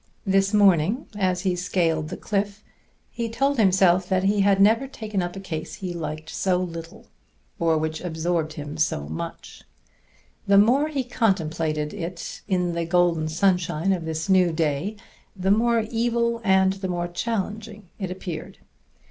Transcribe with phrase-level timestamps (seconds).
[0.25, 2.63] This morning as he scaled the cliff
[3.11, 7.05] he told himself that he had never taken up a case he liked so little,
[7.59, 9.61] or which absorbed him so much.
[10.47, 14.95] The more he contemplated it in the golden sunshine of this new day,
[15.35, 18.57] the more evil and the more challenging it appeared.